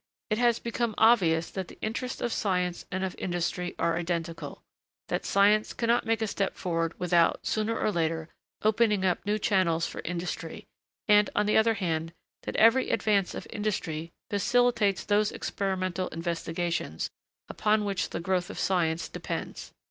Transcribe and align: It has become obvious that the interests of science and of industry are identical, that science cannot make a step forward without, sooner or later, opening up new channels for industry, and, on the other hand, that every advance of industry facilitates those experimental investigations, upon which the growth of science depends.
It 0.31 0.39
has 0.39 0.57
become 0.57 0.95
obvious 0.97 1.51
that 1.51 1.67
the 1.67 1.77
interests 1.79 2.21
of 2.21 2.33
science 2.33 2.85
and 2.91 3.03
of 3.03 3.13
industry 3.19 3.75
are 3.77 3.97
identical, 3.99 4.63
that 5.09 5.27
science 5.27 5.73
cannot 5.73 6.07
make 6.07 6.23
a 6.23 6.25
step 6.27 6.55
forward 6.55 6.99
without, 6.99 7.45
sooner 7.45 7.77
or 7.79 7.91
later, 7.91 8.27
opening 8.63 9.05
up 9.05 9.23
new 9.27 9.37
channels 9.37 9.85
for 9.85 10.01
industry, 10.03 10.65
and, 11.07 11.29
on 11.35 11.45
the 11.45 11.55
other 11.55 11.75
hand, 11.75 12.13
that 12.41 12.55
every 12.55 12.89
advance 12.89 13.35
of 13.35 13.45
industry 13.53 14.11
facilitates 14.31 15.03
those 15.03 15.31
experimental 15.31 16.07
investigations, 16.07 17.11
upon 17.47 17.85
which 17.85 18.09
the 18.09 18.19
growth 18.19 18.49
of 18.49 18.57
science 18.57 19.07
depends. 19.07 19.71